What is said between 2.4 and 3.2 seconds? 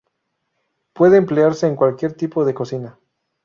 de cocina.